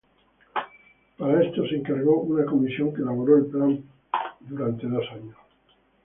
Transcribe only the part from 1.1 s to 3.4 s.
Para esto se encargó una comisión que elaboró